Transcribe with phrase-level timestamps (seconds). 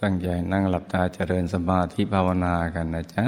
[0.00, 3.24] ตั้งใจนั่งหลับตาเจริญสมาธิภาวนากันนะจ๊ะ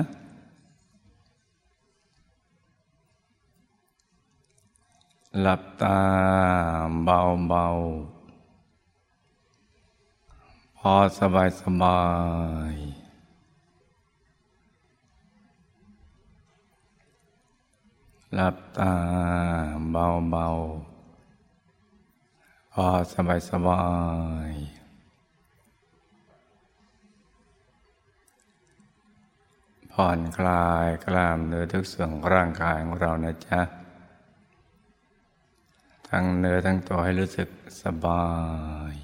[5.40, 5.98] หลับตา
[7.04, 7.66] เบาเบา
[10.78, 12.00] พอสบายสบา
[12.72, 12.74] ย
[18.34, 18.92] หลับตา
[19.92, 20.46] เบาเบา
[22.72, 23.82] พอสบายสบา
[24.50, 24.79] ย
[29.92, 33.60] ผ่อนคลายกล้ามเนื้อทุกส่วนของร่างกายของเรานะจ๊ะ
[36.08, 37.48] ทั้งเนื้อทั้งตัวให้รู้สึก
[37.82, 38.26] สบา
[38.92, 38.94] ย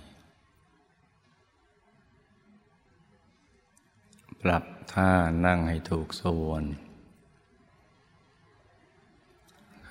[4.41, 5.11] ปรับท่า
[5.47, 6.65] นั่งให้ถูกส่วน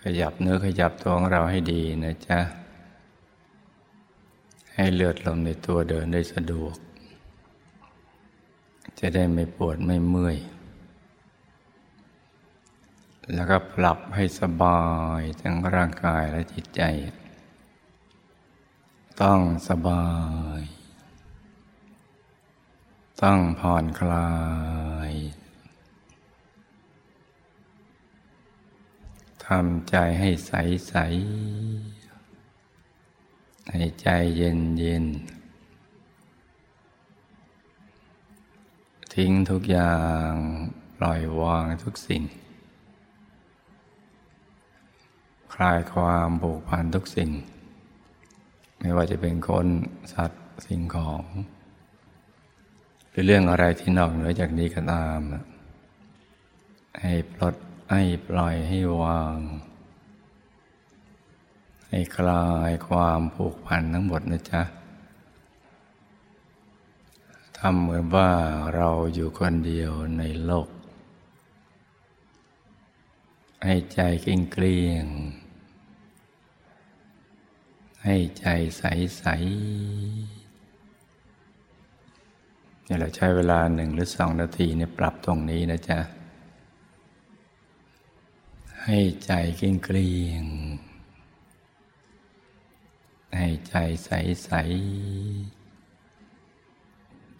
[0.02, 2.40] ขยับเนื้อขยับตัวของเราให้ดีนะจ๊ะ
[4.76, 6.76] ให้เลือดลมในตัวเดินได้สะดวก
[9.00, 10.38] จะได้ไม่ปวดไม่เมื่อย
[13.34, 14.84] แล้วก็ปรับให้สบา
[15.20, 16.82] ยทั้งร่างกายและจิตใจ
[19.22, 20.10] ต้องสบา
[20.60, 20.62] ย
[23.22, 24.34] ต้องผ่อนคลา
[25.10, 25.12] ย
[29.46, 30.54] ทำใจให้ใส
[30.90, 30.96] ใส
[33.72, 35.06] ให้ใจเย็นเย็น
[39.14, 40.32] ทิ้งทุกอย่าง
[40.98, 42.24] ปล่อยวางทุกสิ่ง
[45.56, 47.32] คลายความผูกพันทุกสิ่ง
[48.80, 49.68] ไม่ว่าจะเป็นคน
[50.14, 51.24] สัตว์สิ่งของ
[53.10, 55.20] หรือเรื่องอะไรที่นอกเหนือจากนี้ก็ตาม
[57.02, 57.56] ให้ปลด
[57.92, 59.38] ให้ปล่อยให้วาง
[61.90, 64.62] ให้คลายความผูกพันทั้งหมดนะจ๊ะ
[67.58, 68.30] ทำเหมือนว่า
[68.76, 70.68] เราอยู่คนเดียวในโลก
[73.66, 75.06] ให้ใจเกลี้ยงเกลี้ยง
[78.06, 78.84] ให้ใจใส
[79.18, 79.26] ใส
[82.86, 86.00] เนี่ยเราใช้เวลาหนึ่งหรือสองนาทีเนี่ยปรับตรงนี้นะจ๊ะ
[88.84, 90.46] ให้ใจเกลี้ยงเกลี้ยง
[93.38, 94.12] ให้ใจใส
[94.44, 94.52] ใส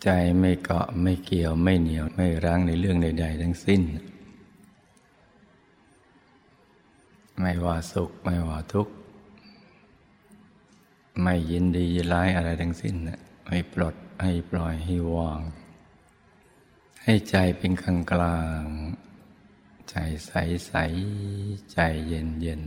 [0.04, 0.10] ใจ
[0.40, 3.82] ไม่เกาะไม่เกี่ยวไม่เหนียวไม่รั้งในเรื่องใด ๆ ทั้งสิ้น
[7.40, 8.94] ไม่ว่าสุขไม่ว่าทุกข์
[11.22, 12.96] ไม่ยินดียินร้ายอะไรทั้งสิ้น
[13.50, 15.42] ให้ปลดให้ปล่อยให้วาง
[17.04, 18.64] ให้ใจเป็นกลางกลาง
[19.90, 20.32] ใจใส
[20.68, 20.74] ใส
[21.72, 22.62] ใจเย็นเย็น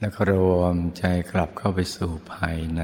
[0.00, 2.82] แล้วก็รวมใจกลับเข้าไปสู่ภายใน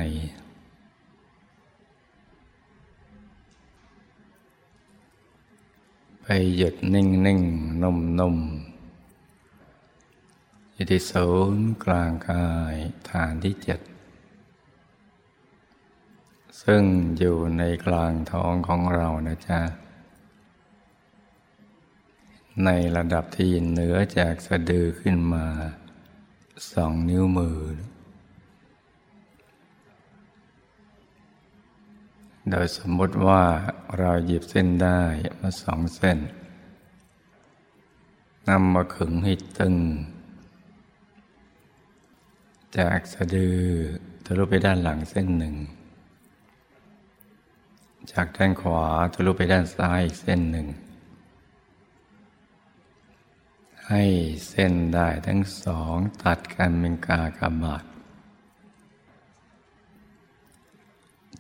[6.28, 7.40] ไปหยุดนิ่งนิ่ง
[7.82, 8.36] นุ่มนุ่ม
[10.72, 12.74] อยู่ที่ศูนย์กลางกาย
[13.10, 13.80] ฐานที่เจ็ด
[16.62, 16.82] ซึ่ง
[17.18, 19.60] อยู่ในกลางท้องของเรานะจ๊ะ
[22.64, 25.46] ในระดับที่เหนือจากสะดือขึ้นมา
[26.72, 27.58] สองนิ้วมือ
[32.50, 33.42] โดยสมมติว่า
[33.98, 35.00] เราหยิบเส้นได้
[35.40, 36.18] มาสองเส้น
[38.48, 39.76] นำมาขึงให้ตึง
[42.78, 43.58] จากสะดือ
[44.24, 45.54] ทะลุไปด้านหลังเส้นหนึ่ง
[48.12, 48.84] จากด้านขวา
[49.14, 50.66] ทะลุไปด้านซ้ายอีกเส้นหนึ่ง
[53.88, 54.02] ให้
[54.48, 57.84] เส้นได้ทั้งสองตัดกันเป็นกากบาท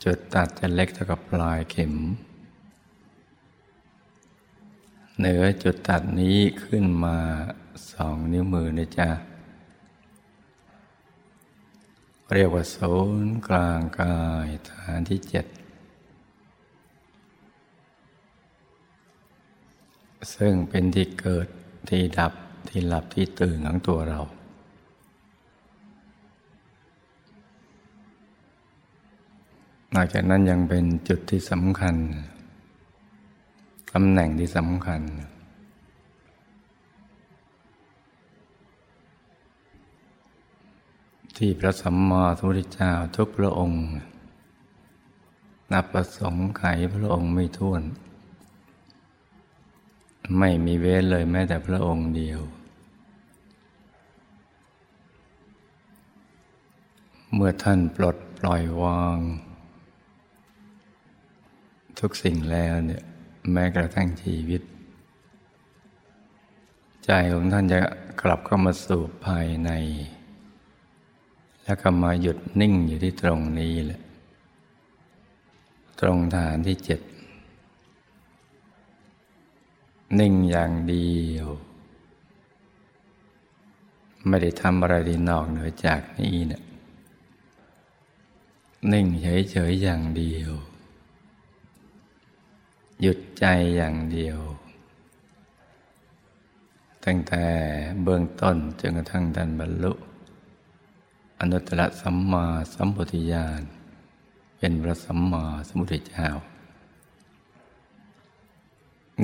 [0.04, 1.94] จุดตัดจะเล็กเท่ากับปลายเข็ม
[5.18, 7.18] เหนือจุดตัดนี้ขึ้นมา
[7.92, 9.08] สองนิ้วมือนะจ๊ะ
[12.34, 12.76] เรียกว่าโซ
[13.24, 15.46] นกลางกายฐานที่เจ็ด
[20.34, 21.48] ซึ่งเป็นที่เกิด
[21.88, 22.32] ที่ดับ
[22.68, 24.20] ที่หลับที่ตื่นของตัวเรา
[29.98, 31.96] นอกจากนั้นยังเป็นจุดที่สำคัญ
[33.92, 35.00] ตำแหน่งที่สำคัญ
[41.36, 43.82] ที่พระสัมมาสัมพุทธเจ้าทุกพระองค์
[45.72, 46.62] นับประสงค์ไข
[46.94, 47.82] พระองค์ไม่ท้วน
[50.38, 52.40] ไม่มีเว้นเลยแม้แต่พระองค์เดียว
[57.32, 59.20] เมื่อท่านปลดปล่อยวาง
[62.00, 63.02] ทุกสิ่งแล้วเนี่ย
[63.52, 64.62] แม้กระทั่งชีวิต
[67.04, 67.80] ใจของท่านจะ
[68.22, 69.70] กลับเข้ามาสู่ภายใน
[71.64, 74.00] แล้วก็มาหยุดนิ่งอยู่ที่ตรงนี้แหละ
[76.00, 77.00] ตรงฐานที่เจ็ด
[80.18, 81.48] นิ่งอย่างเดียว
[84.28, 86.62] ไม่ได้ทำอะไรที่นอกเหนือจากนี้เนะี่ย
[88.92, 90.52] นิ่งเฉยๆอย่างเดียว
[93.00, 93.44] หยุดใจ
[93.76, 94.38] อย่างเดียว
[97.04, 97.44] ตั้งแต่
[98.02, 99.92] เบื้องต้นจนกระทั่งดันบรรลุ
[101.40, 103.62] อนุตตรสัมมาสัมพุทธญาณ
[104.58, 106.28] เป็นพระสัมมาสัมพุทธเจ้า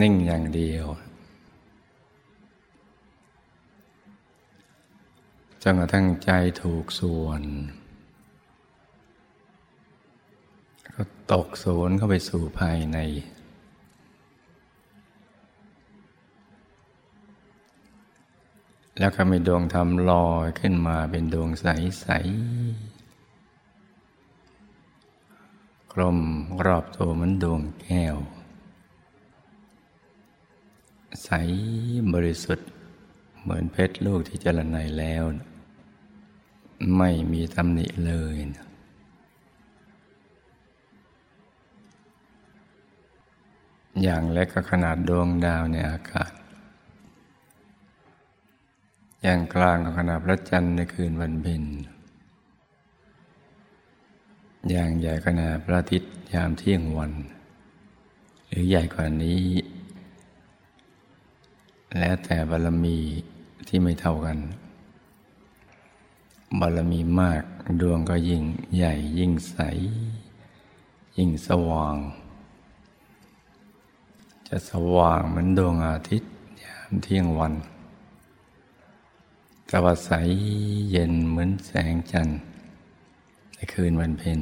[0.01, 0.87] นิ่งอย่างเดียว
[5.63, 6.31] จนกระทั่งใจ
[6.63, 7.43] ถูกส่วน
[10.95, 11.03] ก็
[11.33, 12.99] ตกศูนย์เข้าไปสู่ภายใน
[19.03, 26.19] แล้วก็มีดวงธรรมลอยขึ้นมาเป็นดวงใสๆกลม
[26.67, 28.17] รอบตัวเหมือนดวงแก้ว
[31.25, 31.31] ใส
[32.13, 32.69] บริสุทธิ์
[33.43, 35.25] เหมือนเพชรลูกที่เจริญในแล้ว
[36.99, 38.67] ไม่มีตำหนิเลยนะ
[44.03, 46.33] อย่างเล็กก็ขนาดดวงดาวในอากาศ
[49.25, 51.63] อย่างกลางก็ขนาดพระจันทร์ในคืนวันเพ็ญ
[54.71, 57.13] อย่างใหญ่ขนาดพระอาทิตย์ยามเที่ยงวัน
[58.49, 59.45] หรือใหญ่กว่านี้
[61.99, 62.99] แล้วแต่บารมี
[63.69, 64.39] ที่ไม่เท่ากัน
[66.61, 67.43] บารมีมาก
[67.81, 68.43] ดวงก็ยิ่ง
[68.77, 69.59] ใหญ่ยิ่งใส
[71.17, 71.97] ยิ่งสว่าง
[74.49, 76.31] จะสว่างเหมือนดวงอาทิตย์
[76.63, 77.55] ยามเที่ยงวัน
[79.75, 80.11] ต่ว่าใส
[80.91, 82.39] เย็นเหมือนแสงจันทร์
[83.55, 84.39] ในคืนวันเพ็ญ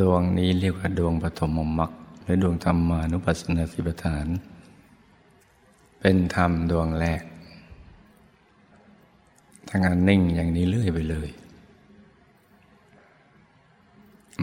[0.00, 1.90] ดวงนี้เรียกว่าดวงปฐมมรรค
[2.22, 4.26] หรือดวงธรรมานุปัสสนาสิบฐาน
[6.00, 7.22] เป็นธรรมดวงแรก
[9.68, 11.28] ทั้งานนิ่งอย่างนี้เลื่อยไปเลย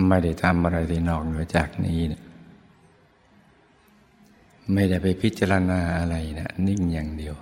[0.07, 2.28] ไม่ได้ทำอะไรที่นอกเหนือจากนี้นะ
[4.73, 7.35] ไม่ได้ไปพิจารณาอะไรนะนิ่งอย่างเดียว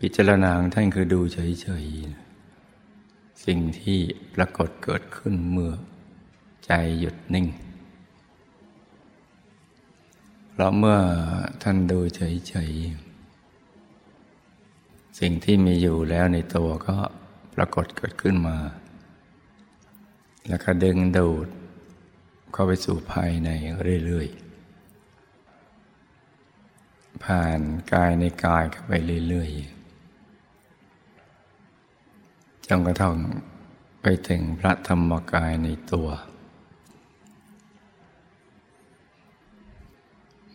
[0.00, 3.98] พิจารณาของท่านคือดูเฉยๆสิ่งที่
[4.34, 5.72] ปรากฏเกิดขึ้นเมื่อ
[6.66, 7.46] ใจหยุดนิ่ง
[10.50, 10.98] เพราะเมื่อ
[11.62, 16.96] ท่านดูเฉยๆสิ่งที่มีอยู่แล้วในตัวก็
[17.54, 18.56] ปรากฏเกิดขึ้นมา
[20.48, 21.48] แล้วก็ดึงดูด
[22.52, 23.50] เข้าไปสู่ภายใน
[24.06, 24.45] เรื่อยๆ
[27.24, 27.60] ผ่าน
[27.92, 28.92] กายในกายเข้าไป
[29.28, 29.56] เรื่อยๆ
[32.66, 33.14] จนกระทั่ง
[34.02, 36.08] ไปถึงพระธรรมกายในตัว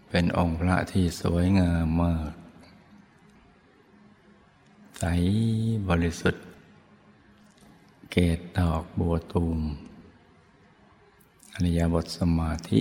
[0.09, 2.31] เป็นองค์พระที่สวยงามมาก
[4.97, 5.03] ใส
[5.89, 6.45] บริสุทธิ์
[8.11, 9.59] เกตดอกบัวตูม
[11.53, 12.79] อริยบทสมาธิ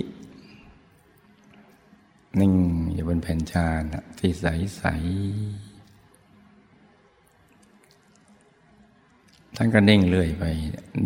[2.39, 2.53] นิ่ง
[2.93, 3.81] อยู่บนแผ่นชาญ
[4.19, 4.45] ที่ใส
[4.77, 4.83] ใส
[9.55, 10.43] ท่านก็นิ่งเรื่อยไป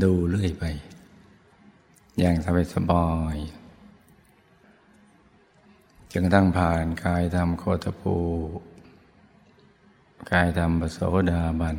[0.03, 0.65] ดูเรื่อยไป
[2.19, 3.37] อย่างสบายสบาย
[6.11, 8.15] จนกระทั่งผ่านกายธรรมโคตภู
[10.31, 10.99] กายธรรมปโส
[11.31, 11.77] ดาบัน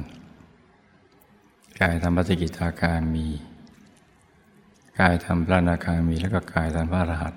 [1.80, 3.26] กายธรรมปฏิกิทาคามี
[5.00, 7.34] กายธรรมพระนาคามี แล้วก็กายธรรมพระรหัส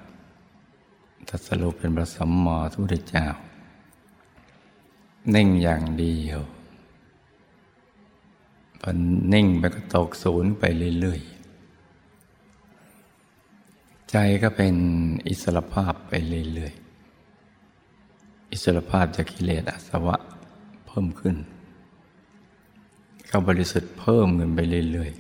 [1.30, 3.26] ตัสรุปเป็นพระสัมมาสัมพุทธเจ้า
[5.36, 6.40] นิ่งอย่างเดียว
[8.82, 8.92] พอ
[9.34, 10.64] นิ่งไปก็ตกศูนย์ไป
[11.00, 14.76] เรื่อยๆ ใจก็เป็น
[15.28, 16.14] อิสระภาพไป
[16.54, 20.16] เรื่อยๆ อิสรภาพจากกิเลสอาสวะ
[20.86, 21.36] เพิ่มขึ้น
[23.28, 24.60] เขาบริสุทธิ์เพิ่มเงินไป
[24.92, 25.12] เรื่อย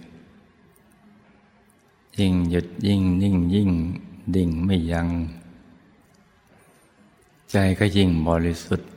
[0.79, 3.69] ๆ ยิ่งหยุดยิ่งนิ่งยิ่ง
[4.35, 5.07] ดิ่งไม่ยัง
[7.51, 8.89] ใจก็ยิ่งบริสุทธิ์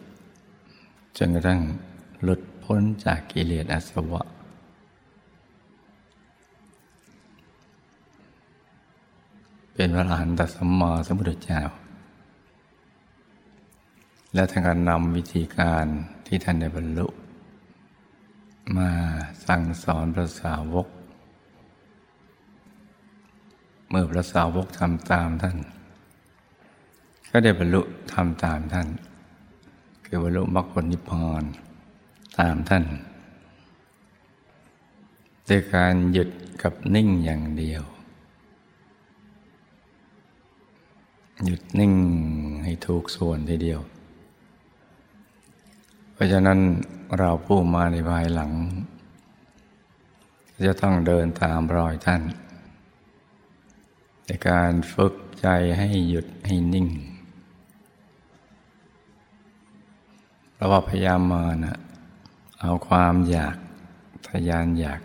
[1.18, 1.60] จนกระทั่ง
[2.22, 4.22] หลุดพ้นจากกิเลสอาสวะ
[9.74, 11.60] เป็นพระอรหันตสัมมาสัมพุทธเจ้า
[14.34, 15.84] และท่านก็นำวิธีการ
[16.26, 17.06] ที่ท่านได้บรรลุ
[18.76, 18.90] มา
[19.46, 20.88] สั่งสอนพระสาวก
[23.88, 25.58] เมื่อพระสาวกทำตามท่าน
[27.34, 28.88] ก็ได้บรรลุทำตามท่าน
[30.04, 31.42] คือบรรลุมรรคผลนิพพาน
[32.38, 32.84] ตามท่าน
[35.48, 36.28] ด้วยการหยุด
[36.62, 37.82] กับนิ่งอย่างเดียว
[41.44, 41.94] หยุดนิ่ง
[42.62, 43.80] ให้ถูกส่วนทีเดียว
[46.12, 46.58] เพราะฉะนั้น
[47.18, 48.50] เราผู้มาในภายหลัง
[50.66, 52.22] จะต้องเดินตามรอยท่าน
[54.26, 55.48] ในการฝึกใจ
[55.78, 56.88] ให้หยุดให้นิ่ง
[60.51, 61.78] เพ ราะว่าพยายามมานะ
[62.60, 63.56] เอาความอยาก
[64.28, 65.00] ทยานอยาก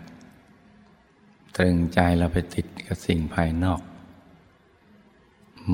[1.56, 3.80] ตรึงใจเราไปติดกับสิ่งภายนอก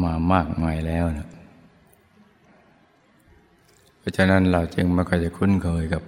[0.02, 1.28] มามากมายแล้วนะ
[3.98, 6.02] เพราะฉะนั้นเราจึงไม่ค่อยจะคุ้นเคยกับ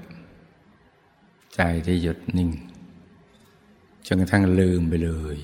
[1.55, 2.51] ใจที่หยุดนิ่ง
[4.07, 5.39] จนกระทั่งลืมไปเลย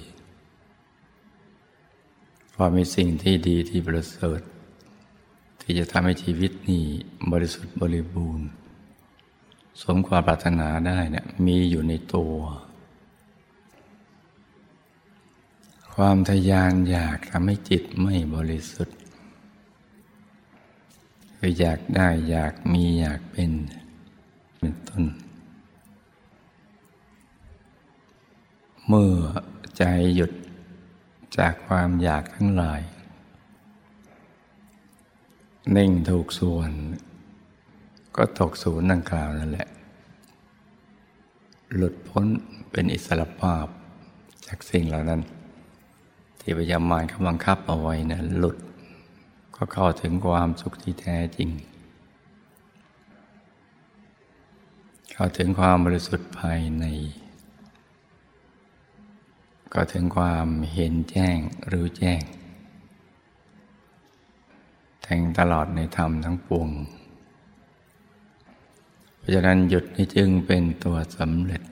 [2.57, 4.41] ว่ามีสิ่งที่ดีที่ประเสริฐ
[5.63, 6.85] ที่จะทำให้ชีวิตนี้
[7.33, 8.49] บริสุทธิ์บริบูรณ์
[9.83, 12.35] สมความปรารถนาได้เนี่ยมีอยู่ในตัว
[15.95, 18.99] ความทยานอยากทำให้จิตไม่บริสุทธิ์
[21.37, 23.51] คืออยากได้อยากมีอยากเป็น
[24.59, 25.05] เป็นต้น
[28.87, 29.15] เมื่อ
[29.77, 29.83] ใจ
[30.15, 30.33] หยุด
[31.39, 32.81] จากความอยากทั้งหลาย
[35.77, 36.71] นิ่งถูกส่วน
[38.17, 39.69] ก็ตกศูนย์ดังกล่าวนั่นแหละ
[41.75, 42.27] หลุดพ้น
[42.71, 43.67] เป็นอิสระภาพ
[44.47, 45.21] จากสิ่งเหล่านั้น
[46.41, 48.57] ที่พยามารเขาบังคับเอาไว้นะหลุด
[49.55, 51.51] ก็เข้าถึงความสุขที่แท้จริง
[55.13, 56.85] เข้าถึงความบริสุทธิ์ภายใน
[59.75, 61.37] ก็ถึงความเห็นแจ้ง
[61.73, 62.23] รู้แจ้ง
[65.17, 66.69] งตลอดในธรรมทั้งปวง
[69.17, 71.63] เพราะฉะนั้นหยุดนี้จึงเป็นตัวสำเร็จ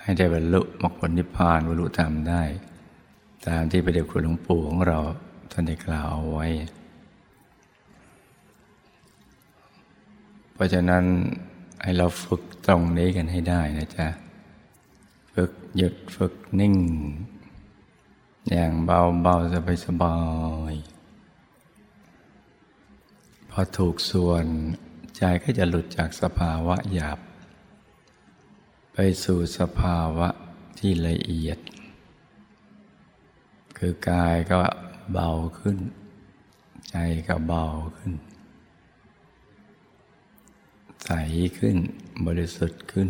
[0.00, 2.42] ให้ได้บรรลุมรรคผลนิพพานบรรลุธรรมได้
[3.46, 4.98] ตามที่พระเดชคุณหลวงปู่ของเรา
[5.52, 6.46] ท่านได้กล่าวเอาไว้
[10.52, 11.04] เพราะฉะนั้น
[11.82, 14.08] ให้เราฝึกตรงนี้กันให้ได้นะจ๊ะ
[15.34, 16.74] ฝึกหยุดฝึกนิ่ง
[18.50, 20.16] อย่างเบาเบาสบายสบา
[20.72, 20.74] ย
[23.50, 24.46] พอถูกส่วน
[25.16, 27.18] ใจก็จะหลุดจากสภาวะหยาบ
[28.92, 30.28] ไปสู่สภาวะ
[30.78, 31.58] ที่ละเอียด
[33.78, 34.60] คือกายก็
[35.12, 35.78] เบาขึ้น
[36.90, 36.96] ใจ
[37.28, 37.64] ก็เบา
[37.96, 38.12] ขึ้น
[41.04, 41.10] ใส
[41.58, 41.76] ขึ้น
[42.26, 43.08] บริสุทธิ์ขึ้น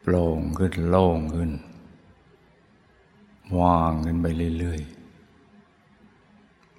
[0.00, 1.50] โปร่งขึ้นโล่งขึ้น
[3.58, 4.26] ว่างขึ้นไป
[4.58, 4.80] เรื่อย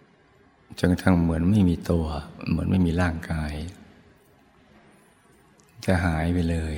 [0.09, 2.05] ๆจนกระทั่งเหมือนไม่มีตัว
[2.49, 3.53] เหมือนไม่มีร่างกาย
[5.85, 6.75] จะหายไปเลย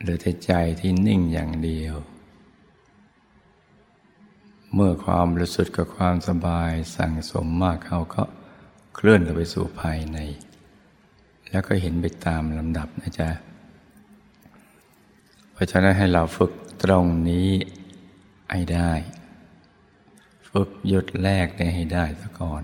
[0.00, 1.94] เหลือแต่ใจที่นิ่งอย่างเดียว
[4.74, 8.22] เมื่อความรู้สึกกับความสบายสั่งสมมากเขาก็
[8.94, 10.18] เคลื่อนไปสู่ภายใน
[11.50, 13.28] แล้วก็เห็นไปตามลำดับนะจ๊ะ
[15.60, 16.52] ราะฉะนั้นให้เราฝึก
[16.82, 17.50] ตรงนี้
[18.50, 18.92] ให้ได้
[20.50, 22.62] ฝึกหยุดแรกได้ให้ได้ซะก่อน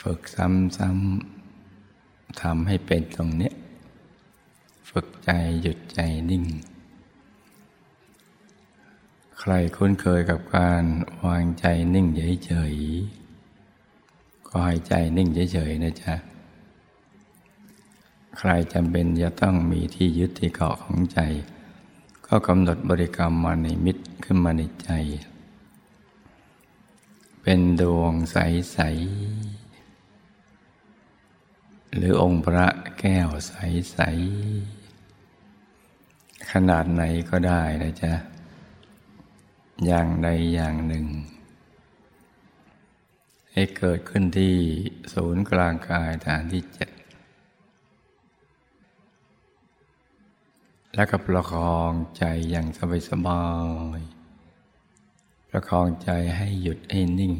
[0.00, 3.52] ฝึกซ้ำๆทำให้เป็นตรงนี้
[4.90, 5.30] ฝึกใจ
[5.62, 6.44] หยุดใจนิ่ง
[9.38, 10.84] ใครคุ้นเคยกับการ
[11.26, 12.06] วางใจนิ่ง
[12.44, 16.14] เฉยๆก็ให้ใจนิ่งเฉยๆนะจ๊ะ
[18.38, 21.18] ใครจำเป็นจะต้องมีที่ยึดที่เกาะของใจ
[22.26, 24.90] ก็กำหนดบริกรรมมาในมิตรขึ้นมาในใจ
[27.42, 28.78] เป็นดวงใส
[30.56, 32.66] ๆ หรือองค์พระ
[32.98, 33.98] แก้วใส
[34.84, 38.14] ๆ ขนาดไหนก็ได้นะจ๊ะ
[39.86, 41.06] อย่างใดอย่างหนึ่ง
[43.52, 44.54] ให้เกิดขึ้นที่
[45.12, 46.90] ศูนย์กลางกายฐานที่เจ็ด
[50.94, 52.66] แล้วก็ประคองใจอย่าง
[53.08, 53.44] สบา
[53.98, 57.34] ยๆประคองใจให้หยุดให้นิ่ง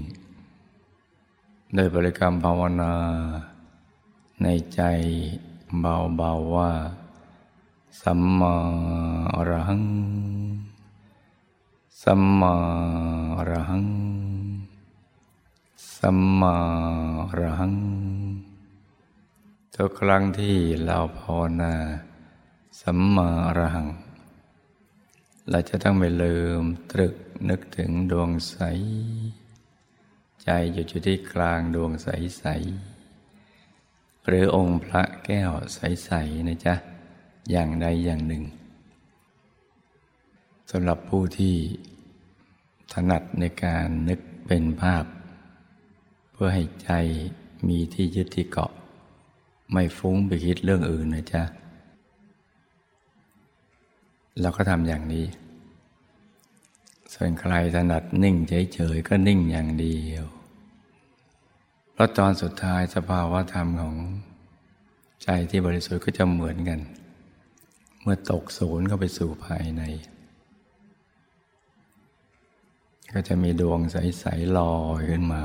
[1.75, 2.95] โดยบริกรรมภาวนา
[4.43, 4.83] ในใจ
[5.81, 6.71] เบาๆว่า
[8.03, 8.55] สัมมา
[9.35, 9.85] อรหัง
[12.03, 12.55] สัมมา
[13.37, 13.87] อรหัง
[15.99, 16.57] สัมมา
[17.31, 17.75] อรหัง
[19.75, 21.75] ทุกครั้งที่เราภาวนา
[22.81, 23.89] สัมมาอรหัง
[25.51, 26.63] เราจะต้องไม่ลืม
[26.93, 27.15] ตรึก
[27.49, 28.57] นึกถึงดวงใส
[30.43, 36.75] ใจอยู่จุดที่กลางดวงใสๆหรือองค์พระแก้วใสๆนะจ๊ะ
[37.51, 38.45] อย่างใดอย่างหนึ่ง
[40.71, 41.55] สำหรับผู้ที่
[42.93, 45.05] ถนัดในการนึกเป็นภาพ
[46.33, 46.91] เพื่อให้ใจ
[47.69, 48.73] มีที่ยึดที่เกาะ
[49.73, 51.45] ไม่ฟุ้งไปคิดเรื่องอื่นนะจ๊ะ
[54.41, 55.27] เราก็ทำอย่างนี้
[57.15, 60.25] ส่วนใครถนัดนิ่งเฉยๆก็นิ่งอย่างเดียว
[61.93, 63.95] เพราะตอนสุดท้ายสภาวะธรรมของ
[65.23, 66.81] ใจที่บริสุทธิ์ก็จะเหมือนกัน
[68.03, 69.83] เมื่อตกศูนย์เข้าไปสู่ภายใน
[73.13, 75.43] ก็จะมีดวงใสๆลอยขึ้นมา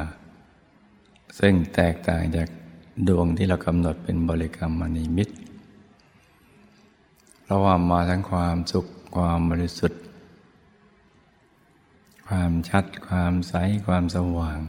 [1.39, 2.50] ซึ่งแตกต่างจาก
[3.08, 5.36] ดวงที่เรากำหนดเป็นบริกรรมมณีมิตร
[7.49, 10.01] เพราะว่ามาทั้งความสุขความบริสุทธิ์
[12.27, 13.53] ความชัด ความใส
[13.87, 14.59] ความสว่าง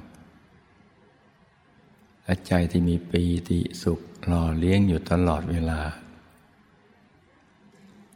[2.24, 5.80] และใจที่มีปีติสุขหล่อเลี้ยงอยู่ตลอดเวลา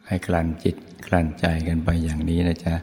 [0.07, 2.75] ให้กลั่นจิตกลั่นใจกันไปอย่างนี้นะจ๊ะ